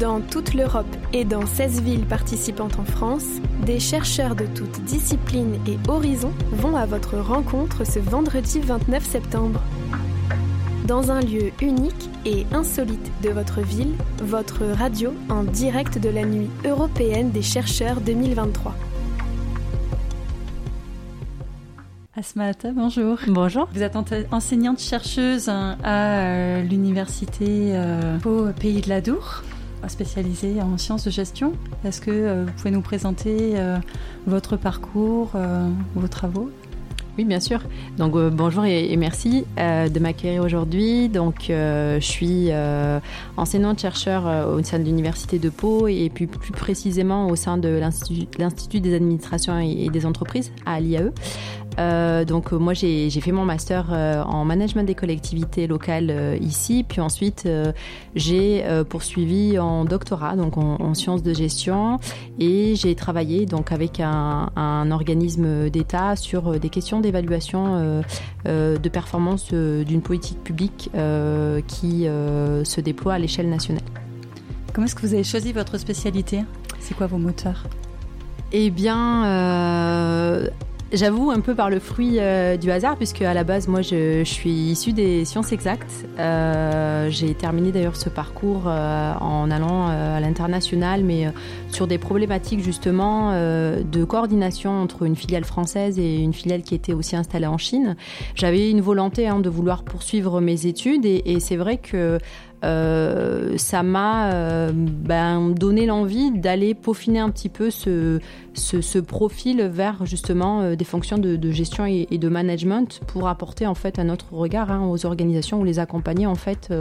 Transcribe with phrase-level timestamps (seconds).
[0.00, 3.26] Dans toute l'Europe et dans 16 villes participantes en France,
[3.66, 9.60] des chercheurs de toutes disciplines et horizons vont à votre rencontre ce vendredi 29 septembre.
[10.86, 13.92] Dans un lieu unique et insolite de votre ville,
[14.22, 18.74] votre radio en direct de la nuit européenne des chercheurs 2023.
[22.16, 23.18] Asmata, bonjour.
[23.28, 23.68] Bonjour.
[23.74, 23.96] Vous êtes
[24.32, 29.42] enseignante chercheuse hein, à euh, l'université euh, au Pays de la Dour
[29.88, 31.52] spécialisée en sciences de gestion.
[31.84, 33.78] Est-ce que euh, vous pouvez nous présenter euh,
[34.26, 36.50] votre parcours, euh, vos travaux?
[37.18, 37.60] Oui, bien sûr.
[37.98, 41.08] Donc bonjour et, merci de m'accueillir aujourd'hui.
[41.10, 42.48] Donc je suis
[43.36, 47.80] enseignante chercheur au sein de l'université de Pau et puis plus précisément au sein de
[48.38, 51.12] l'institut des administrations et des entreprises à l'IAE.
[51.78, 56.84] Euh, donc euh, moi j'ai fait mon master euh, en management des collectivités locales ici,
[56.86, 57.48] puis ensuite
[58.14, 61.98] j'ai poursuivi en doctorat, donc en, sciences de gestion,
[62.38, 68.02] et j'ai travaillé donc avec un, un organisme d'État sur des questions d'évaluation
[68.44, 70.90] de performance d'une politique publique
[71.66, 73.84] qui se déploie à l'échelle nationale.
[74.72, 76.40] Comment est-ce que vous avez choisi votre spécialité?
[76.80, 77.64] C'est quoi vos moteurs?
[78.52, 79.22] Eh bien,
[80.92, 84.24] J'avoue un peu par le fruit euh, du hasard, puisque à la base, moi, je,
[84.24, 86.04] suis issue des sciences exactes.
[86.18, 91.26] Euh, j'ai terminé d'ailleurs ce parcours euh, en allant à l'international, mais
[91.68, 96.92] sur des problématiques justement de coordination entre une filiale française et une filiale qui était
[96.92, 97.96] aussi installée en Chine.
[98.34, 102.18] J'avais une volonté hein, de vouloir poursuivre mes études, et, et c'est vrai que
[102.62, 108.20] euh, ça m'a euh, ben, donné l'envie d'aller peaufiner un petit peu ce,
[109.00, 113.98] profil vers justement euh, des fonctions de, gestion et, de management pour apporter en fait
[113.98, 116.72] un autre regard hein, aux organisations ou les accompagner en fait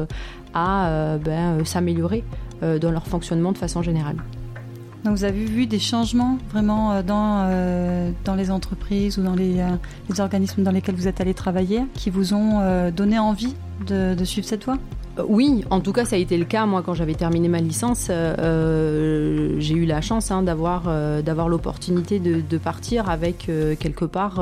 [0.54, 2.24] à ben, s'améliorer
[2.62, 4.18] dans leur fonctionnement de façon générale.
[5.06, 9.64] Donc vous avez vu des changements vraiment dans, les entreprises ou dans les,
[10.20, 13.56] organismes dans lesquels vous êtes allé travailler qui vous ont donné envie
[13.88, 14.78] de, suivre cette voie?
[15.28, 16.66] Oui, en tout cas, ça a été le cas.
[16.66, 20.90] Moi, quand j'avais terminé ma licence, euh, euh, j'ai eu la chance hein, d'avoir
[21.50, 24.42] l'opportunité de, partir avec quelque part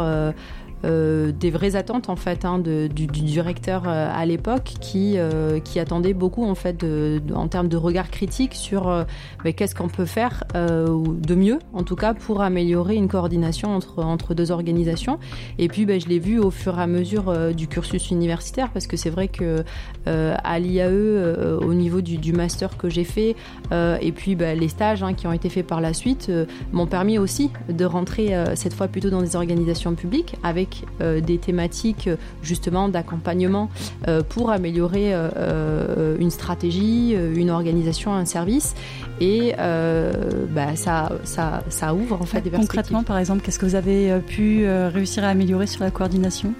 [0.85, 5.79] euh, des vraies attentes en fait hein, du, directeur euh, à l'époque qui, euh, qui
[5.79, 6.85] attendait beaucoup en fait
[7.33, 9.05] en termes de regard critique sur
[9.43, 14.33] qu'est-ce qu'on peut faire de mieux en tout cas pour améliorer une coordination entre, entre
[14.33, 15.19] deux organisations.
[15.57, 18.87] Et puis ben, je l'ai vu au fur et à mesure du cursus universitaire parce
[18.87, 19.63] que c'est vrai que
[20.05, 23.35] à l'IAE au niveau du, master que j'ai fait
[23.71, 26.31] et puis ben, les stages hein, qui ont été faits par la suite
[26.71, 30.66] m'ont permis aussi de rentrer cette fois plutôt dans des organisations publiques avec
[31.01, 32.09] euh, des thématiques
[32.41, 33.69] justement d'accompagnement
[34.07, 38.75] euh, pour améliorer euh, une stratégie, une organisation, un service.
[39.19, 42.67] Et bah, ça, ça, ça, ouvre en fait des perspectives.
[42.67, 46.53] Concrètement, par exemple, qu'est-ce que vous avez pu réussir à améliorer sur la coordination?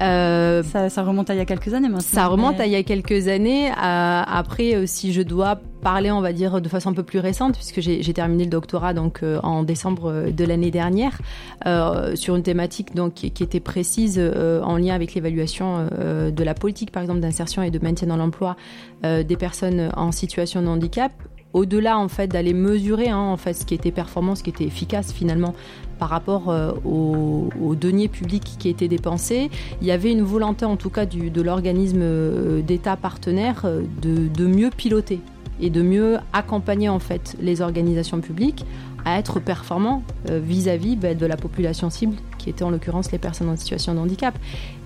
[0.00, 2.00] Ça, remonte à il y a quelques années maintenant.
[2.00, 3.70] Ça remonte à il y a quelques années.
[3.76, 7.80] après, si je dois parler, on va dire, de façon un peu plus récente, puisque
[7.80, 11.18] j'ai terminé le doctorat donc euh, en décembre euh, de l'année dernière
[11.66, 15.88] euh, sur une thématique donc qui, était précise en lien avec l'évaluation
[16.30, 18.56] de la politique, par exemple, d'insertion et de maintien dans l'emploi
[19.02, 21.12] des personnes en situation de handicap
[21.52, 24.64] au-delà en fait d'aller mesurer hein, en fait ce qui était performant, ce qui était
[24.64, 25.54] efficace finalement
[25.98, 26.52] par rapport
[26.84, 31.42] aux, deniers publics qui étaient dépensés, il y avait une volonté en tout cas de
[31.42, 33.64] l'organisme d'État partenaire
[34.02, 35.20] de, de, mieux piloter
[35.60, 38.64] et de mieux accompagner en fait les organisations publiques
[39.04, 43.18] à être performants euh, vis-à-vis ben, de la population cible, qui était en l'occurrence les
[43.18, 44.36] personnes en situation de handicap.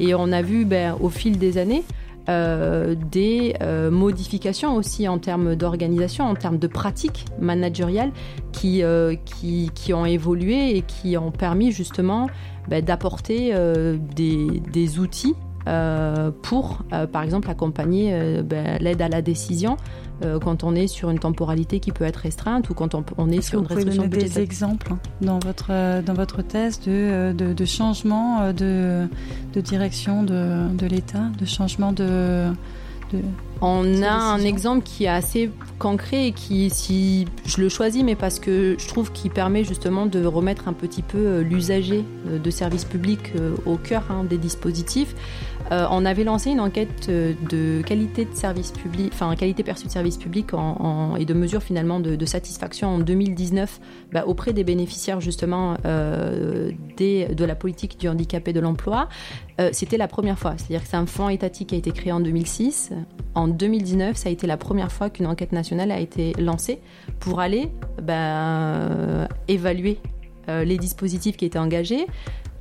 [0.00, 1.84] Et on a vu ben, au fil des années
[2.28, 8.12] euh, des euh, modifications aussi en termes d'organisation, en termes de pratiques managériales
[8.52, 8.82] qui,
[9.24, 12.28] qui, qui, ont évolué et qui ont permis justement
[12.68, 13.52] ben, d'apporter
[14.14, 15.34] des, des, outils
[16.42, 16.82] pour,
[17.12, 18.42] par exemple, accompagner
[18.80, 19.76] l'aide à la décision
[20.24, 23.42] euh, quand on est sur une temporalité qui peut être restreinte ou quand on, est,
[23.42, 26.90] sur une restriction vous pouvez donner des exemples dans votre, euh, dans votre thèse de,
[26.90, 29.06] euh, de, de changement de,
[29.52, 32.50] de direction de, de l'État, de changement de,
[33.12, 33.20] de
[33.62, 38.14] on a un exemple qui est assez concret et qui, si je le choisis, mais
[38.14, 42.84] parce que je trouve qu'il permet justement de remettre un petit peu l'usager de services
[42.84, 43.32] publics
[43.64, 45.14] au cœur hein, des dispositifs.
[45.72, 49.86] Euh, on avait lancé une enquête euh, de qualité de service public, enfin qualité perçue
[49.86, 50.50] de service public
[51.18, 53.80] et de mesures finalement de, satisfaction en 2019
[54.12, 59.08] bah, auprès des bénéficiaires justement euh, de la politique du handicap et de l'emploi.
[59.72, 62.20] C'était la première fois, c'est-à-dire que c'est un fonds étatique qui a été créé en
[62.20, 62.92] 2006.
[63.34, 66.80] En en 2019, ça a été la première fois qu'une enquête nationale a été lancée
[67.20, 67.70] pour aller
[68.02, 69.98] ben, évaluer
[70.48, 72.06] les dispositifs qui étaient engagés,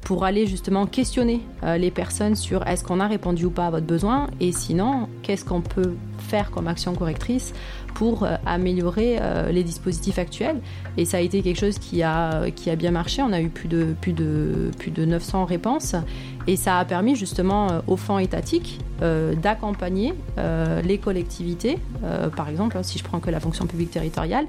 [0.02, 3.86] pour aller justement questionner les personnes sur est-ce qu'on a répondu ou pas à votre
[3.86, 7.54] besoin et sinon qu'est-ce qu'on peut faire comme action correctrice
[7.96, 10.58] pour euh, améliorer euh, les dispositifs actuels.
[10.98, 13.24] Et ça a été quelque chose qui a, qui a bien marché.
[13.24, 15.96] On a eu plus de, plus de, plus de 900 réponses.
[16.48, 18.80] Et ça a permis justement euh, aux fonds étatiques
[19.44, 20.14] d'accompagner
[20.86, 21.78] les collectivités,
[22.34, 24.46] par exemple, si je prends que la fonction publique territoriale,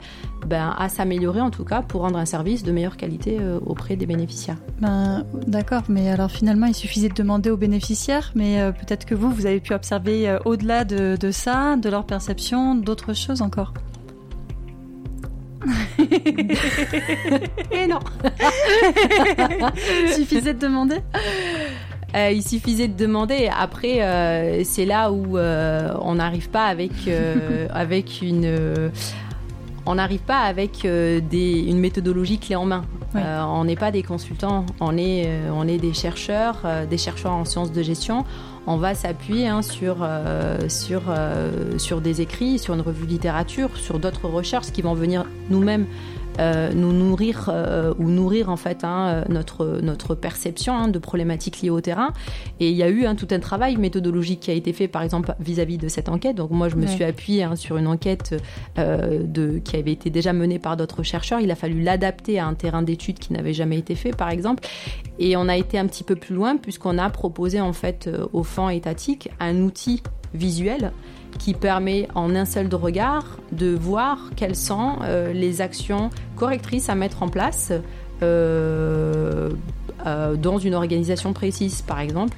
[0.46, 4.06] ben, à s'améliorer en tout cas pour rendre un service de meilleure qualité auprès des
[4.06, 4.58] bénéficiaires.
[4.80, 9.32] Ben, D'accord, mais alors finalement il suffisait de demander aux bénéficiaires, mais peut-être que vous,
[9.32, 13.72] vous avez pu observer au-delà de, de ça, de leur perception, d'autres choses encore.
[17.72, 17.98] Et non.
[20.06, 20.96] Il suffisait de demander?
[22.16, 23.50] Euh, il suffisait de demander.
[23.54, 26.92] Après, euh, c'est là où euh, on n'arrive pas avec,
[27.70, 28.90] avec une.
[29.84, 32.84] on n'arrive pas avec des, une méthodologie clé en main.
[33.14, 37.72] on n'est pas des consultants, on est, on est des chercheurs, des chercheurs en sciences
[37.72, 38.24] de gestion
[38.68, 39.98] on va s'appuyer hein, sur,
[40.66, 41.02] sur,
[41.78, 45.86] sur des écrits, sur une revue de littérature, sur d'autres recherches qui vont venir nous-mêmes
[46.38, 51.62] euh, nous nourrir euh, ou nourrir en fait hein, notre, notre perception hein, de problématiques
[51.62, 52.12] liées au terrain.
[52.60, 55.02] Et il y a eu hein, tout un travail méthodologique qui a été fait par
[55.02, 56.36] exemple vis-à-vis de cette enquête.
[56.36, 58.34] Donc moi je me suis appuyée sur une enquête
[58.78, 61.40] euh, de, qui avait été déjà menée par d'autres chercheurs.
[61.40, 64.66] Il a fallu l'adapter à un terrain d'étude qui n'avait jamais été fait par exemple.
[65.18, 68.42] Et on a été un petit peu plus loin puisqu'on a proposé en fait au
[68.42, 70.02] fonds étatique un outil
[70.34, 70.92] visuel
[71.38, 76.94] qui permet en un seul regard de voir quelles sont euh, les actions correctrices à
[76.94, 77.72] mettre en place
[80.38, 81.82] dans une organisation précise.
[81.82, 82.36] Par exemple,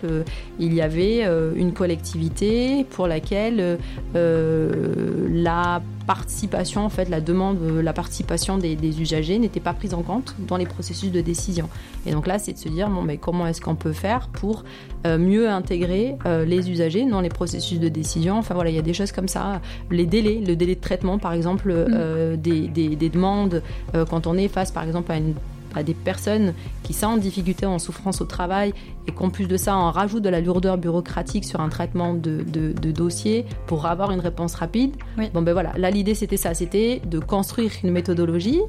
[0.59, 1.25] il y avait
[1.57, 3.79] une collectivité pour laquelle
[4.15, 10.01] la participation, en fait, la demande, euh, la participation des, usagers n'était pas prise en
[10.01, 11.69] compte dans les processus de décision.
[12.07, 14.65] Et donc là, c'est de se dire, bon, mais comment est-ce qu'on peut faire pour
[15.07, 18.39] euh, mieux intégrer euh, les usagers dans les processus de décision?
[18.39, 19.61] Enfin voilà, il y a des choses comme ça.
[19.91, 22.37] Les délais, le délai de traitement, par exemple, mm.
[22.37, 23.63] des, des, demandes,
[24.09, 25.35] quand on est face, par exemple, à une
[25.79, 28.75] à des personnes qui sont en difficulté, en souffrance au travail,
[29.09, 32.45] et qu'en plus de ça, on rajoute de la lourdeur bureaucratique sur un traitement de,
[32.45, 34.97] de, dossier pour avoir une réponse rapide.
[35.35, 38.61] Bon ben voilà, là l'idée c'était ça, c'était de construire une méthodologie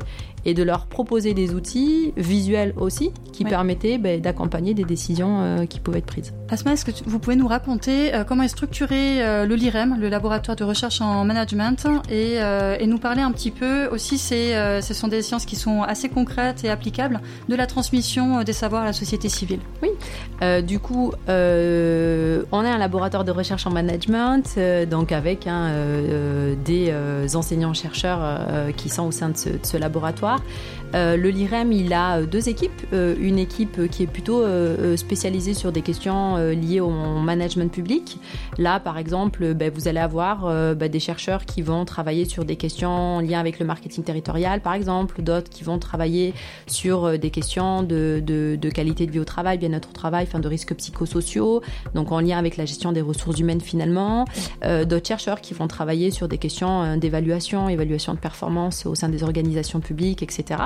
[0.46, 5.66] et de leur proposer des outils visuels aussi qui permettaient ben, d'accompagner des décisions euh,
[5.66, 6.34] qui pouvaient être prises.
[6.50, 10.10] Asma, est-ce que vous pouvez nous raconter euh, comment est structuré euh, le LIREM, le
[10.10, 12.36] laboratoire de recherche en management, et,
[12.80, 16.64] et nous parler un petit peu aussi, ce sont des sciences qui sont assez concrètes
[16.64, 19.60] et applicables, de la transmission des savoirs à la société civile?
[19.82, 19.90] Oui,
[20.62, 24.58] du coup, on est un laboratoire de recherche en management,
[24.90, 25.72] donc avec hein,
[26.64, 26.94] des
[27.36, 30.42] enseignants-chercheurs qui sont au sein de ce laboratoire
[30.96, 32.72] euh, le LIREM, il a euh, deux équipes.
[32.94, 34.44] Euh, une équipe qui est plutôt
[34.96, 38.18] spécialisée sur des questions liées au management public.
[38.58, 40.44] Là, par exemple, ben, vous allez avoir
[40.76, 44.74] ben, des chercheurs qui vont travailler sur des questions lien avec le marketing territorial, par
[44.74, 46.34] exemple, d'autres qui vont travailler
[46.68, 51.62] sur des questions de, qualité de vie au travail, bien-être au travail, de risques psychosociaux,
[51.94, 54.26] donc en lien avec la gestion des ressources humaines finalement.
[54.64, 59.24] d'autres chercheurs qui vont travailler sur des questions d'évaluation, évaluation de performance au sein des
[59.24, 60.62] organisations publiques etc.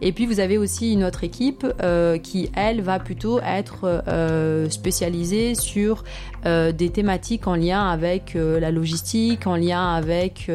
[0.00, 4.68] Et puis vous avez aussi une autre équipe euh, qui, elle, va plutôt être euh,
[4.70, 6.04] spécialisée sur
[6.46, 10.50] euh, des thématiques en lien avec la logistique, en lien avec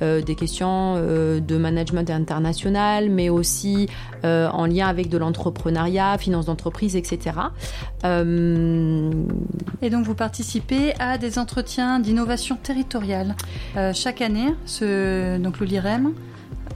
[0.00, 3.88] des questions de management international, mais aussi
[4.22, 7.32] en lien avec de l'entrepreneuriat, finance d'entreprise, etc.
[8.04, 13.34] Et donc vous participez à des entretiens d'innovation territoriale
[13.94, 14.54] chaque année,
[15.38, 16.12] donc le LIREM.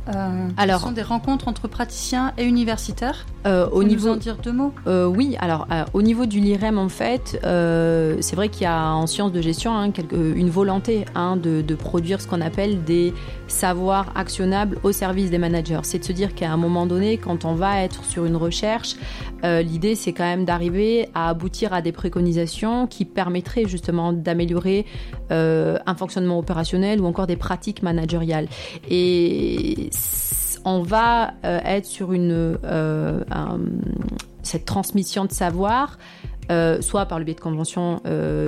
[0.09, 3.27] Euh, alors, ce sont des rencontres entre praticiens et universitaires.
[3.47, 4.73] Euh, au niveau, nous en dire deux mots?
[4.87, 9.07] Euh, Oui, alors au niveau du LIREM, en fait, c'est vrai qu'il y a en
[9.07, 13.13] sciences de gestion hein, une volonté hein, de, de, produire ce qu'on appelle des
[13.49, 15.81] savoirs actionnables au service des managers.
[15.83, 18.97] C'est de se dire qu'à un moment donné, quand on va être sur une recherche,
[19.43, 24.87] l'idée c'est quand même d'arriver à aboutir à des préconisations qui permettraient justement d'améliorer
[25.31, 28.49] un fonctionnement opérationnel ou encore des pratiques managériales.
[28.89, 29.89] Et
[30.65, 33.25] on va euh, être sur une, euh,
[34.43, 35.99] cette transmission de savoir
[36.81, 38.01] soit par le biais de conventions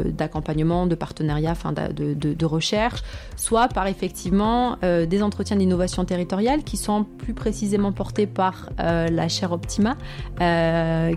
[0.05, 1.55] d'accompagnement, de partenariat,
[1.95, 3.03] de, recherche,
[3.37, 9.53] soit par effectivement des entretiens d'innovation territoriale qui sont plus précisément portés par la chaire
[9.53, 9.97] Optima,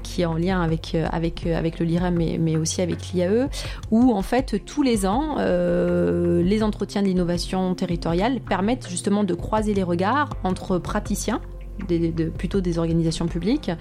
[0.04, 3.50] qui est en lien avec, avec, le LIREM mais, mais aussi avec l'IAE,
[3.92, 9.84] où en fait tous les ans, les entretiens d'innovation territoriale permettent justement de croiser les
[9.84, 11.42] regards entre praticiens,
[12.38, 13.72] plutôt des organisations publiques,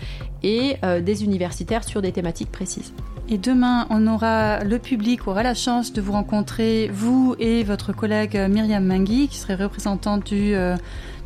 [0.42, 2.92] et euh, des universitaires sur des thématiques précises.
[3.28, 7.92] Et demain, on aura le public aura la chance de vous rencontrer, vous et votre
[7.92, 10.76] collègue Myriam Mangui, qui serait représentante du, euh,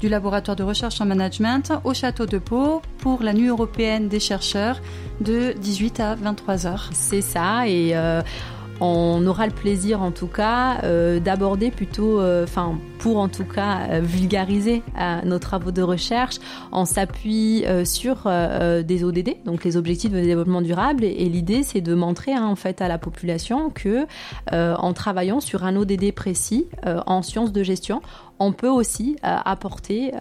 [0.01, 4.21] du laboratoire de recherche en management au château de Pau pour la nuit européenne des
[4.21, 4.81] chercheurs
[5.21, 6.89] de 18 à 23 heures.
[6.93, 8.23] C'est ça, et euh,
[8.81, 13.45] on aura le plaisir en tout cas euh, d'aborder plutôt, euh, enfin pour en tout
[13.45, 14.83] cas euh, vulgariser
[15.25, 16.37] nos travaux de recherche,
[16.73, 21.95] on s'appuie sur des ODD, donc les objectifs de développement durable, et, l'idée c'est de
[21.95, 24.07] montrer hein, en fait à la population que
[24.53, 28.03] en travaillant sur un ODD précis en sciences de gestion,
[28.39, 30.13] on peut aussi apporter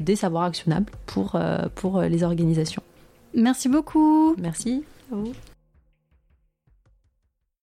[0.00, 1.38] des savoirs actionnables pour,
[1.74, 2.82] pour les organisations.
[3.34, 4.34] Merci beaucoup.
[4.38, 5.32] Merci à vous.